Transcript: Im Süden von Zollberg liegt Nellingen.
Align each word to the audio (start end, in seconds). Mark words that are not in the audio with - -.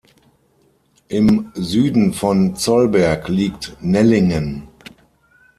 Im 1.09 1.51
Süden 1.53 2.13
von 2.15 2.55
Zollberg 2.55 3.29
liegt 3.29 3.77
Nellingen. 3.81 4.67